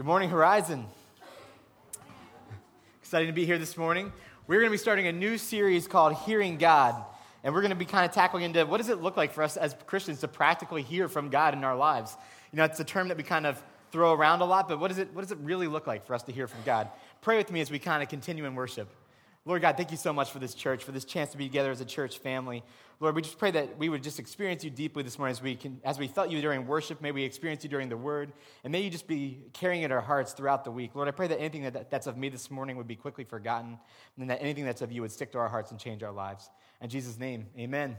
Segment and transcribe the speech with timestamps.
[0.00, 0.86] Good morning, Horizon.
[3.02, 4.10] Excited to be here this morning.
[4.46, 7.04] We're going to be starting a new series called Hearing God.
[7.44, 9.42] And we're going to be kind of tackling into what does it look like for
[9.42, 12.16] us as Christians to practically hear from God in our lives?
[12.50, 14.88] You know, it's a term that we kind of throw around a lot, but what,
[14.88, 16.88] does it, what does it really look like for us to hear from God?
[17.20, 18.88] Pray with me as we kind of continue in worship.
[19.46, 21.70] Lord God, thank you so much for this church, for this chance to be together
[21.70, 22.62] as a church family.
[23.00, 25.56] Lord, we just pray that we would just experience you deeply this morning as we,
[25.56, 27.00] can, as we felt you during worship.
[27.00, 28.34] May we experience you during the word.
[28.64, 30.94] And may you just be carrying in our hearts throughout the week.
[30.94, 33.78] Lord, I pray that anything that, that's of me this morning would be quickly forgotten,
[34.18, 36.50] and that anything that's of you would stick to our hearts and change our lives.
[36.82, 37.96] In Jesus' name, amen.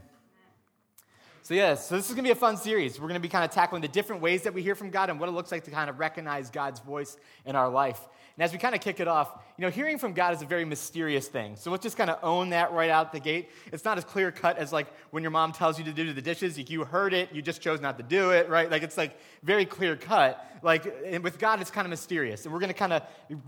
[1.44, 3.00] So, yeah, so this is going to be a fun series.
[3.00, 5.10] We're going to be kind of tackling the different ways that we hear from God
[5.10, 7.98] and what it looks like to kind of recognize God's voice in our life.
[8.36, 10.46] And as we kind of kick it off, you know, hearing from God is a
[10.46, 11.56] very mysterious thing.
[11.56, 13.50] So let's just kind of own that right out the gate.
[13.72, 16.22] It's not as clear cut as like when your mom tells you to do the
[16.22, 16.56] dishes.
[16.58, 18.70] You heard it, you just chose not to do it, right?
[18.70, 20.46] Like it's like very clear cut.
[20.62, 20.84] Like
[21.22, 22.44] with God, it's kind of mysterious.
[22.44, 23.02] And we're going to kind of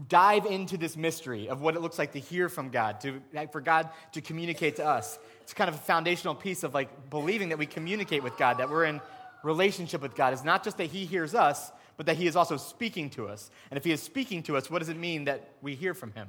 [0.08, 3.20] dive into this mystery of what it looks like to hear from God, to,
[3.52, 7.50] for God to communicate to us it's kind of a foundational piece of like believing
[7.50, 9.00] that we communicate with God, that we're in
[9.42, 10.32] relationship with God.
[10.32, 13.50] It's not just that He hears us, but that He is also speaking to us.
[13.70, 16.12] And if He is speaking to us, what does it mean that we hear from
[16.12, 16.28] Him?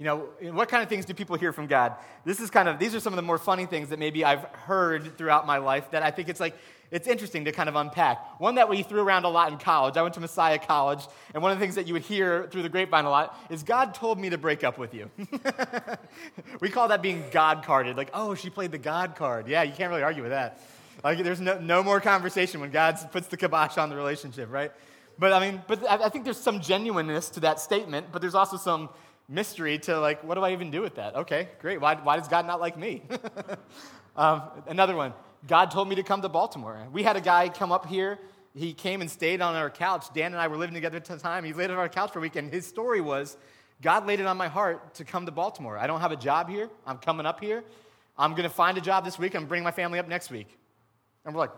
[0.00, 1.92] You know, what kind of things do people hear from God?
[2.24, 4.44] This is kind of, these are some of the more funny things that maybe I've
[4.44, 6.56] heard throughout my life that I think it's like,
[6.90, 8.40] it's interesting to kind of unpack.
[8.40, 9.98] One that we threw around a lot in college.
[9.98, 11.00] I went to Messiah College,
[11.34, 13.62] and one of the things that you would hear through the grapevine a lot is
[13.62, 15.10] God told me to break up with you.
[16.60, 17.98] we call that being God carded.
[17.98, 19.48] Like, oh, she played the God card.
[19.48, 20.62] Yeah, you can't really argue with that.
[21.04, 24.72] Like, there's no, no more conversation when God puts the kibosh on the relationship, right?
[25.18, 28.56] But I mean, but I think there's some genuineness to that statement, but there's also
[28.56, 28.88] some
[29.30, 31.14] mystery to like, what do I even do with that?
[31.14, 31.80] Okay, great.
[31.80, 33.02] Why, why does God not like me?
[34.16, 35.14] um, another one.
[35.46, 36.86] God told me to come to Baltimore.
[36.92, 38.18] We had a guy come up here.
[38.54, 40.12] He came and stayed on our couch.
[40.12, 41.44] Dan and I were living together at the time.
[41.44, 43.36] He laid on our couch for a week, and his story was
[43.80, 45.78] God laid it on my heart to come to Baltimore.
[45.78, 46.68] I don't have a job here.
[46.84, 47.64] I'm coming up here.
[48.18, 49.34] I'm going to find a job this week.
[49.34, 50.48] I'm bringing my family up next week.
[51.24, 51.52] And we're like,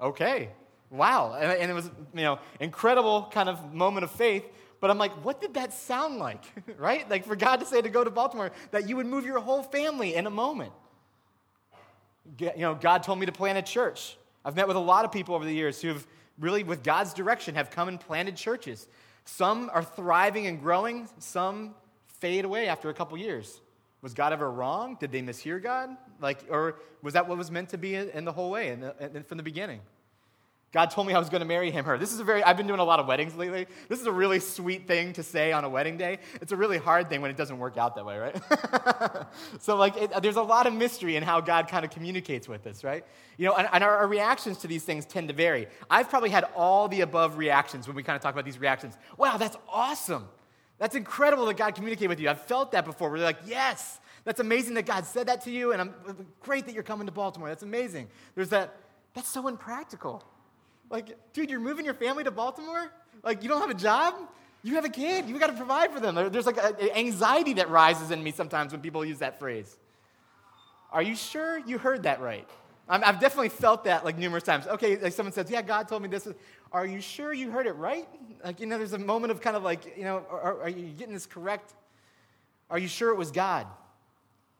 [0.00, 0.50] okay,
[0.90, 1.36] wow.
[1.38, 4.44] And, and it was, you know, incredible kind of moment of faith.
[4.80, 6.44] But I'm like, what did that sound like,
[6.78, 7.08] right?
[7.10, 9.62] Like for God to say to go to Baltimore, that you would move your whole
[9.62, 10.72] family in a moment
[12.38, 14.16] you know, God told me to plant a church.
[14.44, 16.06] I've met with a lot of people over the years who have
[16.38, 18.86] really, with God's direction, have come and planted churches.
[19.24, 21.74] Some are thriving and growing, some
[22.06, 23.60] fade away after a couple years.
[24.00, 24.96] Was God ever wrong?
[25.00, 25.90] Did they mishear God?
[26.20, 29.36] Like, or was that what was meant to be in the whole way, in, from
[29.36, 29.80] the beginning?
[30.70, 31.96] God told me I was going to marry him, her.
[31.96, 33.66] This is a very, I've been doing a lot of weddings lately.
[33.88, 36.18] This is a really sweet thing to say on a wedding day.
[36.42, 39.26] It's a really hard thing when it doesn't work out that way, right?
[39.60, 42.66] so, like, it, there's a lot of mystery in how God kind of communicates with
[42.66, 43.02] us, right?
[43.38, 45.68] You know, and, and our, our, reactions to these things tend to vary.
[45.88, 48.94] I've probably had all the above reactions when we kind of talk about these reactions.
[49.16, 50.28] Wow, that's awesome.
[50.76, 52.28] That's incredible that God communicated with you.
[52.28, 53.10] I've felt that before.
[53.10, 55.94] We're like, yes, that's amazing that God said that to you, and I'm
[56.40, 57.48] great that you're coming to Baltimore.
[57.48, 58.08] That's amazing.
[58.34, 58.76] There's that,
[59.14, 60.22] that's so impractical.
[60.90, 62.92] Like, dude, you're moving your family to Baltimore?
[63.22, 64.14] Like, you don't have a job?
[64.62, 65.28] You have a kid.
[65.28, 66.14] You got to provide for them.
[66.32, 69.76] There's like an anxiety that rises in me sometimes when people use that phrase.
[70.90, 72.48] Are you sure you heard that right?
[72.88, 74.66] I've definitely felt that like numerous times.
[74.66, 76.26] Okay, like someone says, "Yeah, God told me this."
[76.72, 78.08] Are you sure you heard it right?
[78.42, 80.86] Like you know, there's a moment of kind of like you know, are, are you
[80.88, 81.74] getting this correct?
[82.70, 83.66] Are you sure it was God?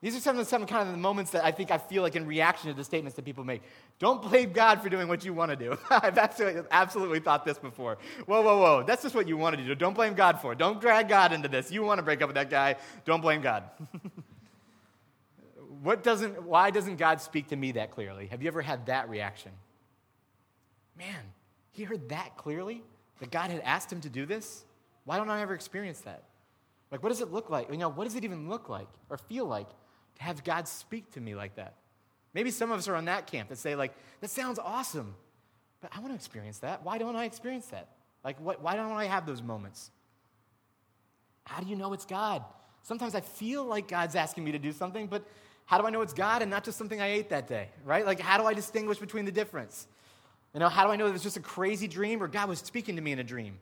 [0.00, 2.04] These are some of the some kind of the moments that I think I feel
[2.04, 3.62] like in reaction to the statements that people make.
[3.98, 5.76] Don't blame God for doing what you want to do.
[5.91, 7.98] I've absolutely, absolutely thought this before.
[8.26, 8.84] Whoa, whoa, whoa.
[8.84, 9.75] That's just what you want to do.
[9.75, 10.59] Don't blame God for it.
[10.59, 11.72] Don't drag God into this.
[11.72, 12.76] You want to break up with that guy.
[13.04, 13.64] Don't blame God.
[15.82, 18.26] what doesn't, why doesn't God speak to me that clearly?
[18.28, 19.50] Have you ever had that reaction?
[20.97, 21.32] Man,
[21.72, 22.82] he heard that clearly?
[23.19, 24.65] That God had asked him to do this?
[25.06, 26.22] Why don't I ever experience that?
[26.92, 27.69] Like, what does it look like?
[27.70, 29.66] You know, what does it even look like or feel like
[30.18, 31.74] have God speak to me like that?
[32.34, 35.14] Maybe some of us are on that camp that say, like, that sounds awesome,
[35.80, 36.84] but I want to experience that.
[36.84, 37.88] Why don't I experience that?
[38.22, 39.90] Like, what, why don't I have those moments?
[41.44, 42.44] How do you know it's God?
[42.82, 45.24] Sometimes I feel like God's asking me to do something, but
[45.65, 48.04] how do I know it's God and not just something I ate that day, right?
[48.04, 49.86] Like, how do I distinguish between the difference?
[50.54, 52.59] You know, how do I know that it's just a crazy dream or God was
[52.59, 53.59] speaking to me in a dream?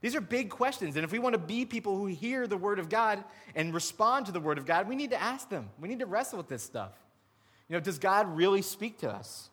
[0.00, 0.96] These are big questions.
[0.96, 4.26] And if we want to be people who hear the Word of God and respond
[4.26, 5.70] to the Word of God, we need to ask them.
[5.80, 6.92] We need to wrestle with this stuff.
[7.68, 9.50] You know, does God really speak to us?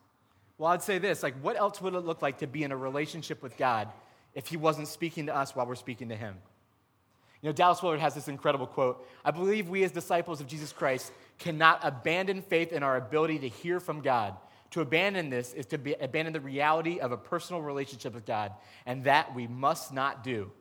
[0.58, 2.78] Well, I'd say this like, what else would it look like to be in a
[2.78, 3.88] relationship with God
[4.36, 6.36] if He wasn't speaking to us while we're speaking to Him?
[7.42, 10.72] You know, Dallas Willard has this incredible quote I believe we as disciples of Jesus
[10.72, 14.36] Christ cannot abandon faith in our ability to hear from God.
[14.74, 18.52] To abandon this is to be, abandon the reality of a personal relationship with God,
[18.86, 20.52] and that we must not do.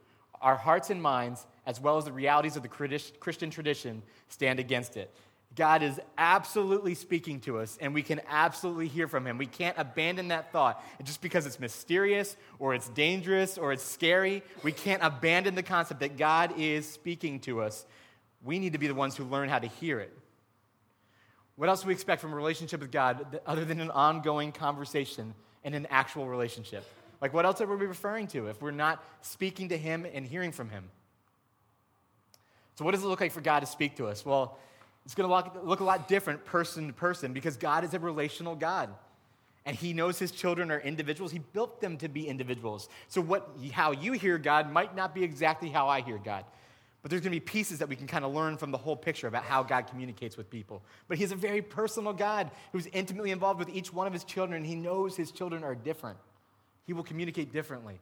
[0.42, 4.96] our hearts and minds, as well as the realities of the Christian tradition, stand against
[4.96, 5.14] it.
[5.54, 9.38] God is absolutely speaking to us, and we can absolutely hear from Him.
[9.38, 10.82] We can't abandon that thought.
[11.04, 16.00] Just because it's mysterious, or it's dangerous, or it's scary, we can't abandon the concept
[16.00, 17.86] that God is speaking to us.
[18.42, 20.16] We need to be the ones who learn how to hear it.
[21.62, 25.32] What else do we expect from a relationship with God other than an ongoing conversation
[25.62, 26.84] and an actual relationship?
[27.20, 30.50] Like, what else are we referring to if we're not speaking to Him and hearing
[30.50, 30.90] from Him?
[32.74, 34.26] So, what does it look like for God to speak to us?
[34.26, 34.58] Well,
[35.04, 38.56] it's going to look, a lot different person to person because God is a relational
[38.56, 38.88] God.
[39.64, 41.30] And he knows his children are individuals.
[41.30, 42.88] He built them to be individuals.
[43.06, 46.44] So what, how you hear God might not be exactly how I hear God.
[47.02, 48.94] But there's going to be pieces that we can kind of learn from the whole
[48.96, 50.82] picture about how God communicates with people.
[51.08, 54.62] But he's a very personal God who's intimately involved with each one of his children,
[54.64, 56.18] he knows his children are different.
[56.86, 57.98] He will communicate differently.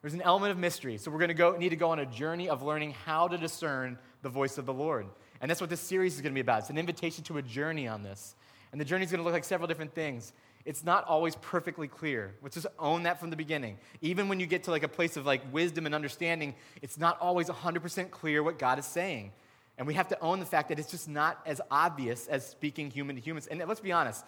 [0.00, 0.98] There's an element of mystery.
[0.98, 3.38] So we're going to go, need to go on a journey of learning how to
[3.38, 5.06] discern the voice of the Lord.
[5.40, 6.60] And that's what this series is going to be about.
[6.60, 8.36] It's an invitation to a journey on this.
[8.72, 10.32] And the journey is going to look like several different things.
[10.64, 12.34] It's not always perfectly clear.
[12.42, 13.78] Let's just own that from the beginning.
[14.00, 17.20] Even when you get to like a place of like wisdom and understanding, it's not
[17.20, 19.32] always 100% clear what God is saying.
[19.76, 22.90] And we have to own the fact that it's just not as obvious as speaking
[22.90, 23.46] human to humans.
[23.46, 24.24] And let's be honest,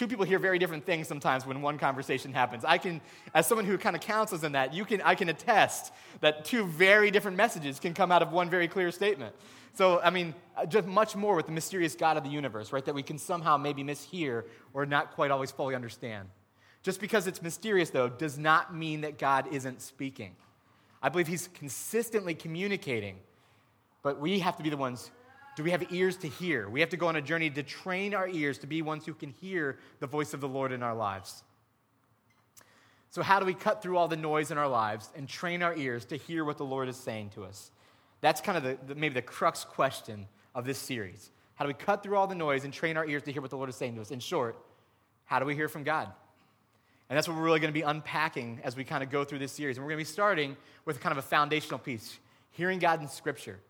[0.00, 2.64] two people hear very different things sometimes when one conversation happens.
[2.64, 3.02] I can,
[3.34, 6.64] as someone who kind of counsels in that, you can, I can attest that two
[6.64, 9.34] very different messages can come out of one very clear statement.
[9.74, 12.82] So, I mean, uh, just much more with the mysterious God of the universe, right?
[12.82, 16.30] That we can somehow maybe mishear or not quite always fully understand.
[16.82, 20.34] Just because it's mysterious, though, does not mean that God isn't speaking.
[21.02, 23.16] I believe He's consistently communicating,
[24.02, 25.10] but we have to be the ones.
[25.60, 26.70] Do we have ears to hear?
[26.70, 29.12] We have to go on a journey to train our ears to be ones who
[29.12, 31.42] can hear the voice of the Lord in our lives.
[33.10, 35.76] So, how do we cut through all the noise in our lives and train our
[35.76, 37.72] ears to hear what the Lord is saying to us?
[38.22, 41.30] That's kind of the, the, maybe the crux question of this series.
[41.56, 43.50] How do we cut through all the noise and train our ears to hear what
[43.50, 44.10] the Lord is saying to us?
[44.10, 44.56] In short,
[45.26, 46.08] how do we hear from God?
[47.10, 49.40] And that's what we're really going to be unpacking as we kind of go through
[49.40, 49.76] this series.
[49.76, 52.18] And we're going to be starting with kind of a foundational piece
[52.50, 53.60] hearing God in Scripture.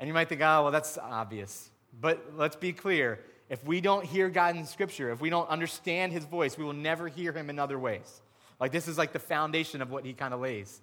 [0.00, 1.70] And you might think, oh, well, that's obvious.
[2.00, 6.12] But let's be clear if we don't hear God in Scripture, if we don't understand
[6.12, 8.20] His voice, we will never hear Him in other ways.
[8.58, 10.80] Like, this is like the foundation of what He kind of lays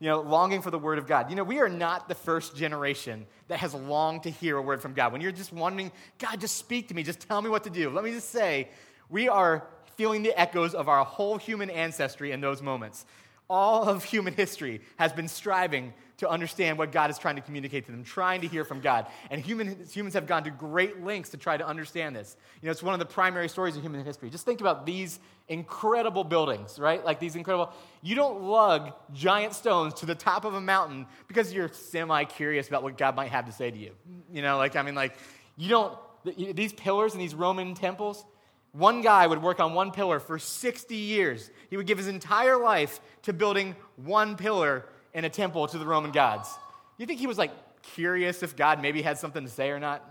[0.00, 1.28] you know, longing for the word of God.
[1.28, 4.80] You know, we are not the first generation that has longed to hear a word
[4.80, 5.12] from God.
[5.12, 7.90] When you're just wondering, God, just speak to me, just tell me what to do.
[7.90, 8.68] Let me just say,
[9.10, 9.66] we are
[9.96, 13.04] feeling the echoes of our whole human ancestry in those moments
[13.50, 17.86] all of human history has been striving to understand what God is trying to communicate
[17.86, 19.06] to them, trying to hear from God.
[19.30, 22.36] And human, humans have gone to great lengths to try to understand this.
[22.62, 24.30] You know, it's one of the primary stories of human history.
[24.30, 25.18] Just think about these
[25.48, 27.04] incredible buildings, right?
[27.04, 27.72] Like these incredible.
[28.02, 32.68] You don't lug giant stones to the top of a mountain because you're semi curious
[32.68, 33.92] about what God might have to say to you.
[34.30, 35.16] You know, like, I mean, like,
[35.56, 35.98] you don't,
[36.36, 38.24] these pillars in these Roman temples,
[38.72, 41.50] one guy would work on one pillar for 60 years.
[41.70, 45.86] He would give his entire life to building one pillar in a temple to the
[45.86, 46.48] Roman gods.
[46.96, 47.50] You think he was like
[47.82, 50.04] curious if God maybe had something to say or not?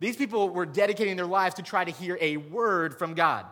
[0.00, 3.46] These people were dedicating their lives to try to hear a word from God.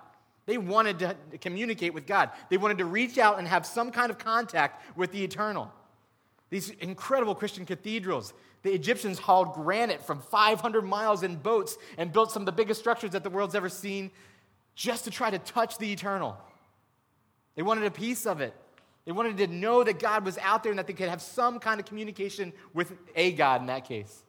[0.47, 2.31] They wanted to communicate with God.
[2.51, 5.73] They wanted to reach out and have some kind of contact with the eternal.
[6.51, 8.33] These incredible Christian cathedrals.
[8.63, 12.81] The Egyptians hauled granite from 500 miles in boats and built some of the biggest
[12.81, 14.13] structures that the world's ever seen
[14.77, 16.37] just to try to touch the eternal.
[17.57, 18.55] They wanted a piece of it.
[19.07, 21.59] They wanted to know that God was out there and that they could have some
[21.59, 24.23] kind of communication with a God in that case.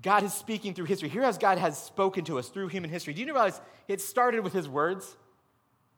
[0.00, 1.08] God is speaking through history.
[1.08, 3.14] Here, as God has spoken to us through human history.
[3.14, 5.16] Do you realize it started with His words?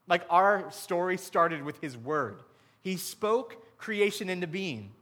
[0.09, 2.39] Like our story started with His word.
[2.81, 4.93] He spoke creation into being.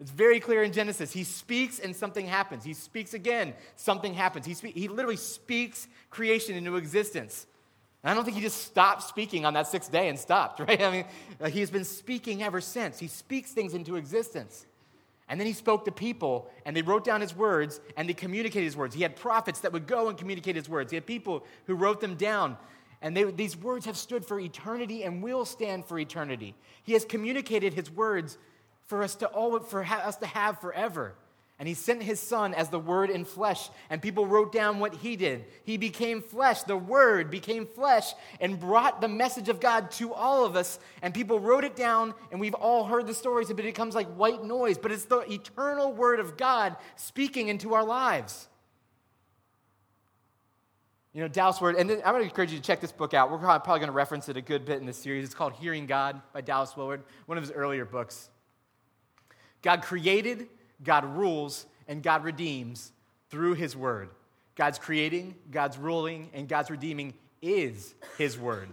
[0.00, 1.12] It's very clear in Genesis.
[1.12, 2.64] He speaks and something happens.
[2.64, 4.46] He speaks again, something happens.
[4.46, 7.46] He, spe- he literally speaks creation into existence.
[8.02, 10.80] And I don't think he just stopped speaking on that sixth day and stopped, right?
[10.80, 11.04] I mean,
[11.40, 12.98] uh, he's been speaking ever since.
[12.98, 14.66] He speaks things into existence.
[15.28, 18.64] And then he spoke to people, and they wrote down his words, and they communicated
[18.64, 18.94] his words.
[18.94, 20.90] He had prophets that would go and communicate his words.
[20.90, 22.56] He had people who wrote them down.
[23.02, 26.54] And they, these words have stood for eternity and will stand for eternity.
[26.82, 28.38] He has communicated his words
[28.88, 31.14] for us to all for us to have forever.
[31.60, 34.94] And he sent his son as the word in flesh, and people wrote down what
[34.94, 35.44] he did.
[35.64, 40.44] He became flesh, the word became flesh, and brought the message of God to all
[40.44, 40.78] of us.
[41.02, 44.06] And people wrote it down, and we've all heard the stories, but it becomes like
[44.14, 44.78] white noise.
[44.78, 48.46] But it's the eternal word of God speaking into our lives.
[51.12, 53.32] You know, Dallas Willard, and I'm going to encourage you to check this book out.
[53.32, 55.24] We're probably going to reference it a good bit in this series.
[55.24, 58.30] It's called Hearing God by Dallas Willard, one of his earlier books.
[59.62, 60.48] God created,
[60.82, 62.92] God rules, and God redeems
[63.30, 64.10] through his word.
[64.54, 68.68] God's creating, God's ruling, and God's redeeming is his word.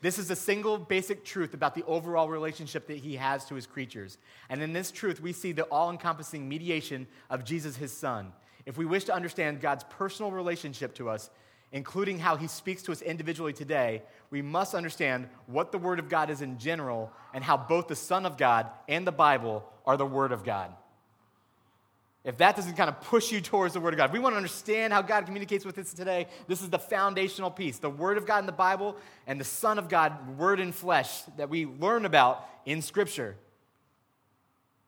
[0.00, 3.66] This is a single basic truth about the overall relationship that he has to his
[3.66, 4.18] creatures.
[4.50, 8.32] And in this truth, we see the all encompassing mediation of Jesus, his son.
[8.66, 11.30] If we wish to understand God's personal relationship to us,
[11.74, 16.08] including how he speaks to us individually today, we must understand what the Word of
[16.08, 19.98] God is in general and how both the Son of God and the Bible are
[19.98, 20.72] the Word of God
[22.24, 24.38] if that doesn't kind of push you towards the Word of God, we want to
[24.38, 28.26] understand how God communicates with us today, this is the foundational piece the Word of
[28.26, 32.06] God in the Bible and the Son of God, Word in flesh, that we learn
[32.06, 33.36] about in Scripture.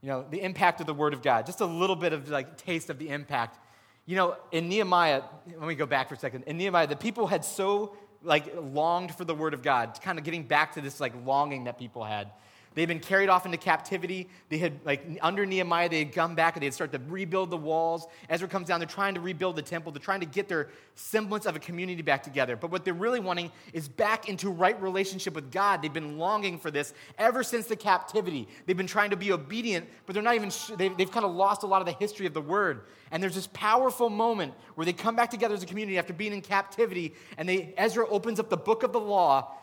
[0.01, 1.47] You know, the impact of the Word of God.
[1.47, 3.59] Just a little bit of like taste of the impact.
[4.07, 5.23] You know, in Nehemiah,
[5.59, 6.45] let me go back for a second.
[6.45, 10.25] In Nehemiah, the people had so like longed for the Word of God, kind of
[10.25, 12.31] getting back to this like longing that people had.
[12.77, 14.29] They'd been carried off into captivity.
[14.51, 17.49] They had, like, under Nehemiah, they had come back and they had started to rebuild
[17.49, 18.07] the walls.
[18.29, 19.93] Ezra comes down, they're trying to rebuild the temple.
[19.93, 22.55] They're trying to get their semblance of a community back together.
[22.55, 25.81] But what they're really wanting is back into right relationship with God.
[25.81, 28.47] They've been longing for this ever since the captivity.
[28.67, 31.63] They've been trying to be obedient, but they're not even, they've, they've kind of lost
[31.63, 32.83] a lot of the history of the word.
[33.11, 36.35] And there's this powerful moment where they come back together as a community after being
[36.35, 39.55] in captivity, and they, Ezra opens up the book of the law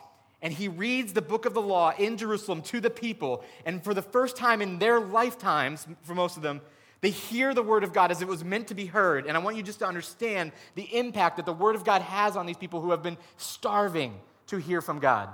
[0.44, 3.42] and he reads the book of the law in Jerusalem to the people.
[3.64, 6.60] And for the first time in their lifetimes, for most of them,
[7.00, 9.26] they hear the word of God as it was meant to be heard.
[9.26, 12.36] And I want you just to understand the impact that the word of God has
[12.36, 15.30] on these people who have been starving to hear from God.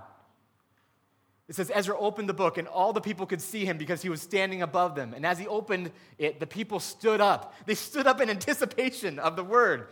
[1.49, 4.09] It says Ezra opened the book, and all the people could see him because he
[4.09, 5.13] was standing above them.
[5.13, 7.53] And as he opened it, the people stood up.
[7.67, 9.89] They stood up in anticipation of the word.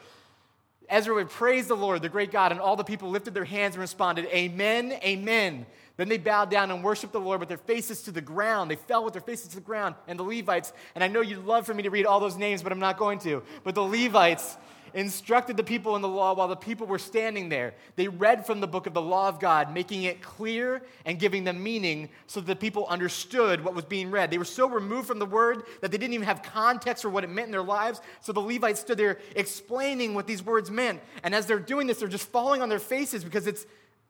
[0.88, 3.74] Ezra would praise the Lord, the great God, and all the people lifted their hands
[3.74, 5.66] and responded, Amen, Amen.
[5.98, 8.70] Then they bowed down and worshiped the Lord with their faces to the ground.
[8.70, 9.96] They fell with their faces to the ground.
[10.06, 12.62] And the Levites, and I know you'd love for me to read all those names,
[12.62, 13.42] but I'm not going to.
[13.64, 14.56] But the Levites
[14.94, 17.74] instructed the people in the law while the people were standing there.
[17.96, 21.44] They read from the book of the law of God, making it clear and giving
[21.44, 24.30] them meaning so that the people understood what was being read.
[24.30, 27.24] They were so removed from the word that they didn't even have context for what
[27.24, 28.00] it meant in their lives.
[28.20, 31.00] So the Levites stood there explaining what these words meant.
[31.22, 33.66] And as they're doing this, they're just falling on their faces because it's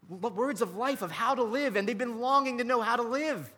[0.08, 1.76] words of life, of how to live.
[1.76, 3.52] And they've been longing to know how to live.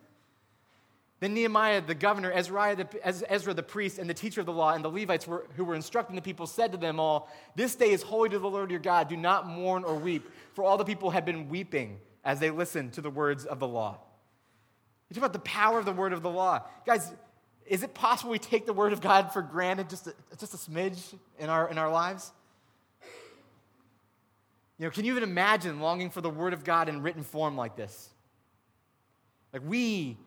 [1.21, 4.73] Then Nehemiah, the governor, Ezra the, Ezra, the priest, and the teacher of the law,
[4.73, 7.91] and the Levites were, who were instructing the people said to them all, This day
[7.91, 9.07] is holy to the Lord your God.
[9.07, 10.27] Do not mourn or weep.
[10.53, 13.67] For all the people had been weeping as they listened to the words of the
[13.67, 13.99] law.
[15.09, 16.65] You talk about the power of the word of the law.
[16.87, 17.11] Guys,
[17.67, 20.57] is it possible we take the word of God for granted just a, just a
[20.57, 22.31] smidge in our, in our lives?
[24.79, 27.55] You know, can you even imagine longing for the word of God in written form
[27.55, 28.09] like this?
[29.53, 30.17] Like we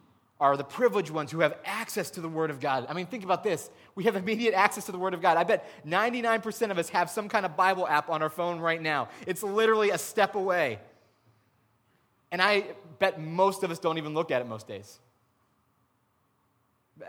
[0.44, 2.84] are the privileged ones who have access to the Word of God.
[2.90, 3.70] I mean, think about this.
[3.94, 5.38] We have immediate access to the Word of God.
[5.38, 8.80] I bet 99% of us have some kind of Bible app on our phone right
[8.80, 9.08] now.
[9.26, 10.80] It's literally a step away.
[12.30, 12.66] And I
[12.98, 14.98] bet most of us don't even look at it most days.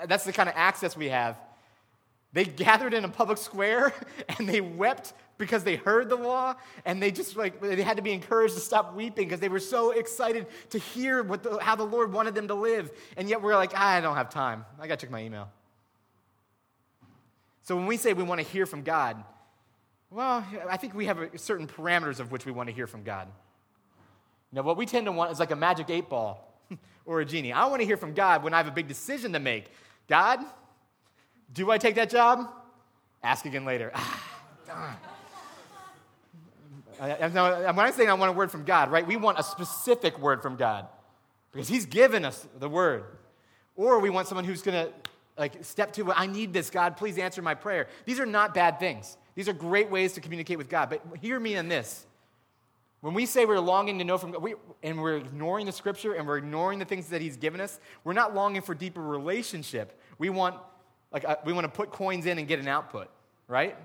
[0.05, 1.37] That's the kind of access we have.
[2.35, 3.93] They gathered in a public square
[4.37, 8.03] and they wept because they heard the law and they just like they had to
[8.03, 11.77] be encouraged to stop weeping because they were so excited to hear what the, how
[11.77, 12.91] the lord wanted them to live.
[13.15, 14.65] And yet we're like ah, i don't have time.
[14.81, 15.49] I gotta check my email.
[17.61, 19.23] So when we say we want to hear from god
[20.11, 23.29] well i think we have certain parameters of which we want to hear from god.
[24.51, 26.53] Now what we tend to want is like a magic eight ball
[27.05, 27.53] or a genie.
[27.53, 29.71] I want to hear from god when i have a big decision to make.
[30.09, 30.41] God
[31.53, 32.47] do i take that job
[33.23, 34.25] ask again later ah,
[36.99, 40.41] when I'm saying I want a word from God, right, we want a specific word
[40.41, 40.87] from God
[41.51, 43.03] because He's given us the word.
[43.75, 44.93] Or we want someone who's going to
[45.37, 47.87] like step to, I need this, God, please answer my prayer.
[48.05, 49.17] These are not bad things.
[49.35, 50.89] These are great ways to communicate with God.
[50.89, 52.05] But hear me in this.
[53.01, 56.13] When we say we're longing to know from God, we, and we're ignoring the scripture
[56.13, 59.99] and we're ignoring the things that He's given us, we're not longing for deeper relationship.
[60.17, 60.55] We want,
[61.11, 63.09] like, uh, we want to put coins in and get an output,
[63.47, 63.75] right?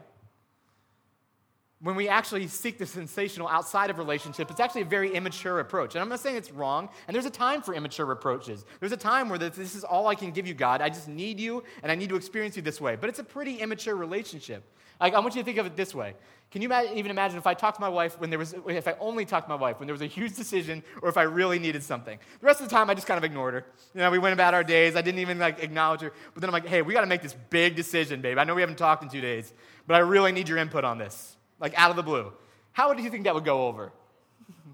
[1.83, 5.95] When we actually seek the sensational outside of relationship, it's actually a very immature approach.
[5.95, 8.67] And I'm not saying it's wrong, and there's a time for immature approaches.
[8.81, 10.83] There's a time where this is all I can give you, God.
[10.83, 12.97] I just need you, and I need to experience you this way.
[12.97, 14.63] But it's a pretty immature relationship.
[15.01, 16.15] Like, I want you to think of it this way.
[16.51, 18.97] Can you even imagine if I talked to my wife when there was, if I
[19.01, 21.59] only talked to my wife when there was a huge decision or if I really
[21.59, 22.19] needed something?
[22.41, 23.65] The rest of the time, I just kind of ignored her.
[23.95, 24.97] You know, we went about our days.
[24.97, 26.13] I didn't even like acknowledge her.
[26.35, 28.37] But then I'm like, hey, we got to make this big decision, babe.
[28.37, 29.55] I know we haven't talked in two days,
[29.87, 32.33] but I really need your input on this like out of the blue.
[32.73, 33.93] How do you think that would go over?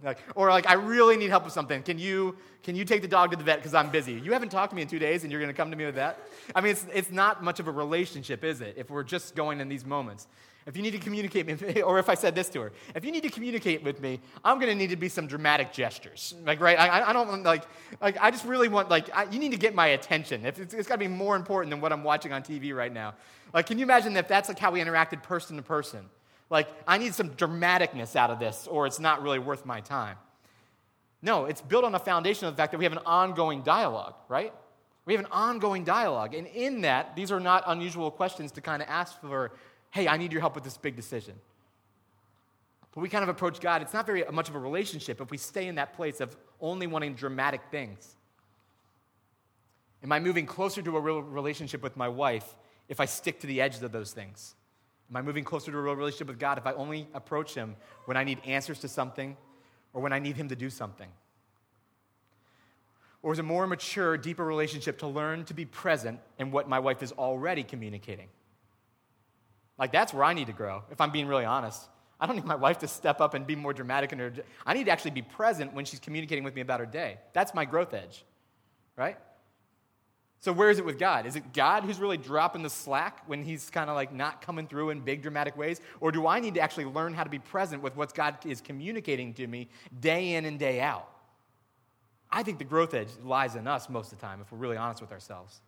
[0.02, 1.82] Like, or like, I really need help with something.
[1.82, 4.12] Can you, can you take the dog to the vet because I'm busy?
[4.12, 5.84] You haven't talked to me in two days and you're going to come to me
[5.84, 6.20] with that?
[6.54, 9.60] I mean, it's, it's not much of a relationship, is it, if we're just going
[9.60, 10.28] in these moments?
[10.66, 13.04] If you need to communicate with me, or if I said this to her, if
[13.04, 16.34] you need to communicate with me, I'm going to need to be some dramatic gestures.
[16.44, 16.78] Like, right?
[16.78, 17.64] I, I don't like,
[18.00, 20.44] like, I just really want, like, I, you need to get my attention.
[20.44, 22.92] If it's, it's got to be more important than what I'm watching on TV right
[22.92, 23.14] now.
[23.54, 26.06] Like, can you imagine if that's like how we interacted person to person?
[26.48, 30.16] Like, I need some dramaticness out of this, or it's not really worth my time.
[31.22, 34.14] No, it's built on a foundation of the fact that we have an ongoing dialogue,
[34.28, 34.52] right?
[35.06, 36.34] We have an ongoing dialogue.
[36.34, 39.52] And in that, these are not unusual questions to kind of ask for,
[39.90, 41.34] hey, I need your help with this big decision.
[42.94, 45.36] But we kind of approach God, it's not very much of a relationship if we
[45.36, 48.16] stay in that place of only wanting dramatic things.
[50.02, 52.56] Am I moving closer to a real relationship with my wife
[52.88, 54.54] if I stick to the edges of those things?
[55.10, 57.76] Am I moving closer to a real relationship with God if I only approach Him
[58.06, 59.36] when I need answers to something
[59.92, 61.08] or when I need Him to do something?
[63.22, 66.78] Or is a more mature, deeper relationship to learn to be present in what my
[66.78, 68.28] wife is already communicating?
[69.78, 71.82] Like, that's where I need to grow, if I'm being really honest.
[72.18, 74.32] I don't need my wife to step up and be more dramatic in her.
[74.64, 77.18] I need to actually be present when she's communicating with me about her day.
[77.32, 78.24] That's my growth edge,
[78.96, 79.18] right?
[80.40, 81.26] So, where is it with God?
[81.26, 84.66] Is it God who's really dropping the slack when he's kind of like not coming
[84.66, 85.80] through in big dramatic ways?
[86.00, 88.60] Or do I need to actually learn how to be present with what God is
[88.60, 91.08] communicating to me day in and day out?
[92.30, 94.76] I think the growth edge lies in us most of the time, if we're really
[94.76, 95.60] honest with ourselves.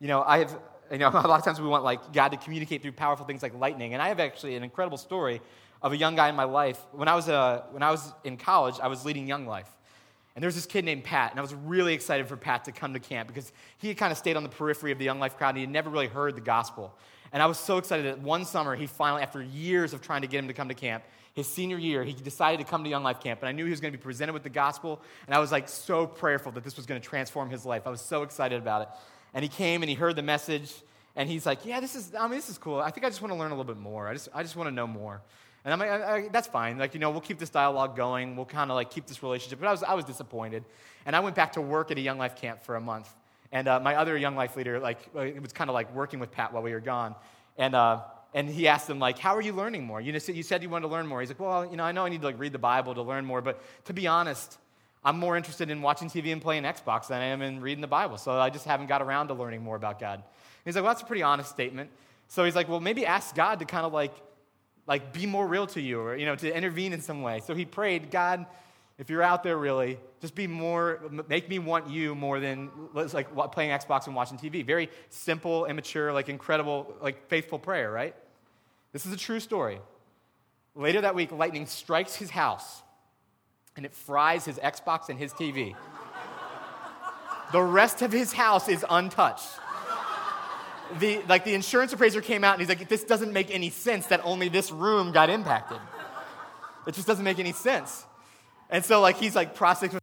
[0.00, 0.58] You know, I have,
[0.90, 3.42] you know, a lot of times we want like God to communicate through powerful things
[3.42, 3.94] like lightning.
[3.94, 5.40] And I have actually an incredible story
[5.82, 6.80] of a young guy in my life.
[6.92, 9.68] When I was, uh, when I was in college, I was leading Young Life.
[10.38, 12.70] And there was this kid named Pat, and I was really excited for Pat to
[12.70, 15.18] come to camp because he had kind of stayed on the periphery of the Young
[15.18, 16.96] Life crowd and he had never really heard the gospel.
[17.32, 20.28] And I was so excited that one summer he finally, after years of trying to
[20.28, 21.02] get him to come to camp,
[21.34, 23.40] his senior year, he decided to come to Young Life Camp.
[23.40, 25.02] And I knew he was going to be presented with the gospel.
[25.26, 27.82] And I was like so prayerful that this was going to transform his life.
[27.84, 28.88] I was so excited about it.
[29.34, 30.72] And he came and he heard the message.
[31.16, 32.78] And he's like, Yeah, this is, I mean, this is cool.
[32.78, 34.06] I think I just want to learn a little bit more.
[34.06, 35.20] I just, I just want to know more.
[35.68, 36.78] And I'm like, I, I, that's fine.
[36.78, 38.36] Like, you know, we'll keep this dialogue going.
[38.36, 39.60] We'll kind of like keep this relationship.
[39.60, 40.64] But I was, I was disappointed.
[41.04, 43.12] And I went back to work at a Young Life camp for a month.
[43.52, 46.30] And uh, my other Young Life leader, like, it was kind of like working with
[46.30, 47.14] Pat while we were gone.
[47.58, 48.00] And, uh,
[48.32, 50.00] and he asked him, like, how are you learning more?
[50.00, 51.20] You, know, you said you wanted to learn more.
[51.20, 53.02] He's like, well, you know, I know I need to like read the Bible to
[53.02, 53.42] learn more.
[53.42, 54.56] But to be honest,
[55.04, 57.88] I'm more interested in watching TV and playing Xbox than I am in reading the
[57.88, 58.16] Bible.
[58.16, 60.14] So I just haven't got around to learning more about God.
[60.14, 60.24] And
[60.64, 61.90] he's like, well, that's a pretty honest statement.
[62.28, 64.14] So he's like, well, maybe ask God to kind of like
[64.88, 67.40] like be more real to you or you know to intervene in some way.
[67.46, 68.46] So he prayed god
[68.98, 73.32] if you're out there really just be more make me want you more than like
[73.52, 78.14] playing xbox and watching tv very simple immature like incredible like faithful prayer right?
[78.90, 79.80] This is a true story.
[80.74, 82.82] Later that week lightning strikes his house
[83.76, 85.76] and it fries his xbox and his tv
[87.52, 89.48] the rest of his house is untouched
[90.98, 94.06] the, like the insurance appraiser came out and he's like, this doesn't make any sense
[94.06, 95.78] that only this room got impacted.
[96.86, 98.04] It just doesn't make any sense.
[98.70, 99.98] And so like he's like processing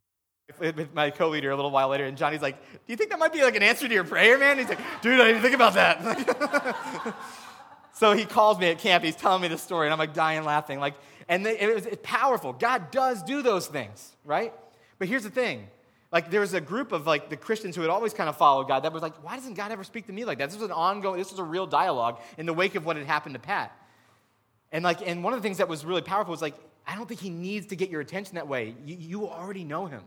[0.59, 3.33] with, my co-leader a little while later, and Johnny's like, do you think that might
[3.33, 4.57] be like an answer to your prayer, man?
[4.57, 7.15] He's like, dude, I didn't think about that.
[7.93, 10.43] so he calls me at camp, he's telling me the story, and I'm like dying
[10.43, 10.79] laughing.
[10.79, 10.95] Like,
[11.27, 12.53] and it was powerful.
[12.53, 14.53] God does do those things, right?
[14.99, 15.67] But here's the thing
[16.15, 18.69] like there was a group of like the Christians who had always kind of followed
[18.69, 20.49] God that was like, why doesn't God ever speak to me like that?
[20.49, 23.05] This was an ongoing, this was a real dialogue in the wake of what had
[23.05, 23.77] happened to Pat.
[24.71, 26.55] And like, and one of the things that was really powerful was like,
[26.87, 28.75] I don't think he needs to get your attention that way.
[28.85, 30.03] You, you already know him.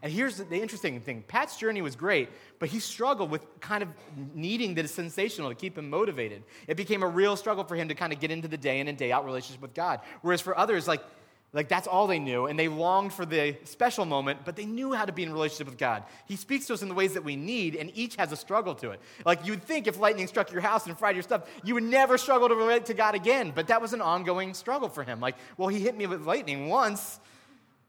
[0.00, 3.82] And here's the, the interesting thing Pat's journey was great, but he struggled with kind
[3.82, 3.90] of
[4.34, 6.42] needing the sensational to keep him motivated.
[6.68, 8.88] It became a real struggle for him to kind of get into the day in
[8.88, 10.00] and day out relationship with God.
[10.22, 11.02] Whereas for others, like,
[11.52, 14.92] like that's all they knew, and they longed for the special moment, but they knew
[14.92, 16.04] how to be in relationship with God.
[16.26, 18.74] He speaks to us in the ways that we need, and each has a struggle
[18.76, 19.00] to it.
[19.24, 22.18] Like you'd think if lightning struck your house and fried your stuff, you would never
[22.18, 23.52] struggle to relate to God again.
[23.52, 25.18] But that was an ongoing struggle for him.
[25.18, 27.18] Like, well, he hit me with lightning once.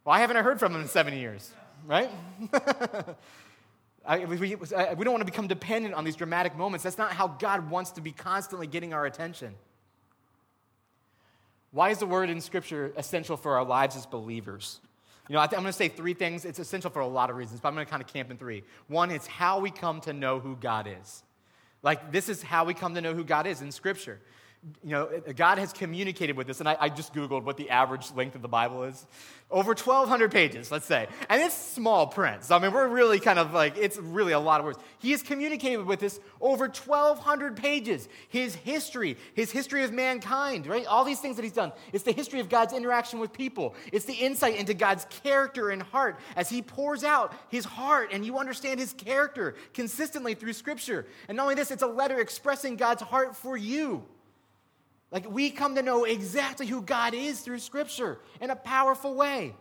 [0.08, 1.52] I haven't I heard from him in seven years,
[1.86, 2.10] right?
[4.06, 6.84] I, we, we don't want to become dependent on these dramatic moments.
[6.84, 9.54] That's not how God wants to be constantly getting our attention.
[11.72, 14.80] Why is the word in Scripture essential for our lives as believers?
[15.30, 16.44] You know, I am going to say three things.
[16.44, 18.38] It's essential for a lot of reasons, but I'm going to kind of camp in
[18.38, 18.64] three.
[18.88, 21.24] One, it's how we come to know who God is.
[21.84, 24.20] Like, this is how we come to know who God is in Scripture.
[24.84, 28.12] You know, God has communicated with us, and I, I, just Googled what the average
[28.16, 29.08] length of the Bible is.
[29.50, 31.08] Over 1,200 pages, let's say.
[31.30, 32.44] And it's small print.
[32.44, 34.78] So, I mean, we're really kind of like, it's really a lot of words.
[35.00, 38.08] He has communicated with us over 1,200 pages.
[38.30, 40.86] His history, his history of mankind, right?
[40.86, 41.72] All these things that he's done.
[41.92, 45.82] It's the history of God's interaction with people, it's the insight into God's character and
[45.82, 51.08] heart as he pours out his heart, and you understand his character consistently through Scripture.
[51.28, 54.06] And not only this, it's a letter expressing God's heart for you.
[55.12, 59.54] Like we come to know exactly who God is through Scripture in a powerful way.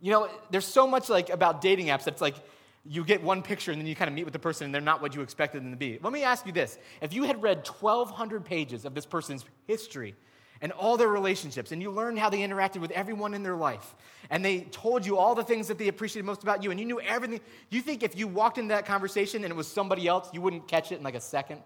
[0.00, 2.36] You know, there's so much like about dating apps that's like
[2.84, 4.80] you get one picture and then you kind of meet with the person and they're
[4.80, 5.98] not what you expected them to be.
[6.02, 6.78] Let me ask you this.
[7.00, 10.16] If you had read 1,200 pages of this person's history
[10.60, 13.94] and all their relationships, and you learned how they interacted with everyone in their life,
[14.30, 16.86] and they told you all the things that they appreciated most about you, and you
[16.86, 20.30] knew everything, you think if you walked into that conversation and it was somebody else,
[20.32, 21.60] you wouldn't catch it in like a second?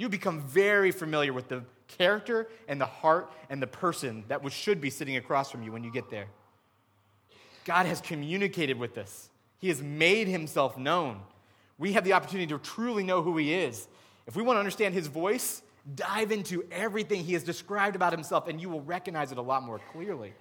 [0.00, 4.80] You become very familiar with the character and the heart and the person that should
[4.80, 6.24] be sitting across from you when you get there.
[7.66, 11.20] God has communicated with us, He has made Himself known.
[11.76, 13.88] We have the opportunity to truly know who He is.
[14.26, 15.60] If we want to understand His voice,
[15.94, 19.62] dive into everything He has described about Himself, and you will recognize it a lot
[19.64, 20.32] more clearly.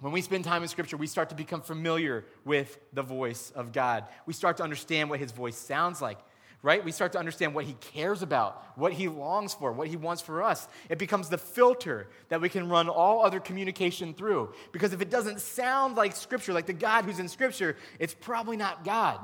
[0.00, 3.70] When we spend time in Scripture, we start to become familiar with the voice of
[3.72, 4.04] God.
[4.26, 6.18] We start to understand what His voice sounds like
[6.62, 6.84] right?
[6.84, 10.22] We start to understand what he cares about, what he longs for, what he wants
[10.22, 10.66] for us.
[10.88, 14.52] It becomes the filter that we can run all other communication through.
[14.72, 18.56] Because if it doesn't sound like Scripture, like the God who's in Scripture, it's probably
[18.56, 19.20] not God.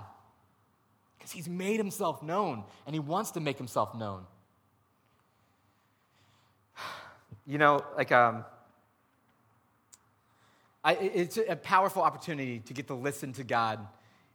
[1.18, 4.25] Because he's made himself known and he wants to make himself known.
[7.45, 8.45] You know, like, um,
[10.85, 13.85] I, it's a powerful opportunity to get to listen to God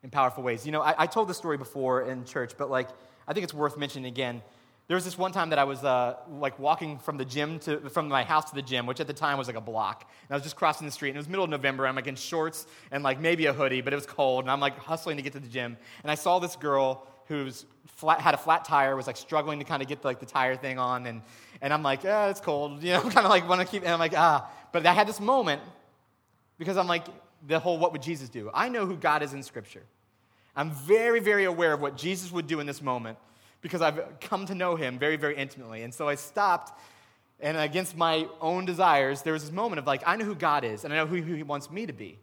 [0.08, 0.66] in powerful ways.
[0.66, 2.88] You know, I, I told this story before in church, but like,
[3.28, 4.42] I think it's worth mentioning again.
[4.88, 7.90] There was this one time that I was uh, like walking from the gym to
[7.90, 10.10] from my house to the gym, which at the time was like a block.
[10.22, 11.86] And I was just crossing the street, and it was middle of November.
[11.86, 14.62] I'm like in shorts and like maybe a hoodie, but it was cold, and I'm
[14.62, 15.76] like hustling to get to the gym.
[16.04, 19.66] And I saw this girl who's flat, had a flat tire, was like struggling to
[19.66, 21.22] kind of get like the tire thing on, and
[21.62, 23.84] and I'm like, ah, it's cold, you know, kind of like want to keep.
[23.84, 25.62] And I'm like, ah, but I had this moment
[26.58, 27.08] because I'm like
[27.46, 28.50] the whole what would Jesus do?
[28.54, 29.84] I know who God is in Scripture.
[30.58, 33.20] I'm very, very aware of what Jesus would do in this moment
[33.62, 35.84] because I've come to know him very, very intimately.
[35.84, 36.78] And so I stopped,
[37.40, 40.64] and against my own desires, there was this moment of like, I know who God
[40.64, 42.18] is, and I know who, he wants me to be.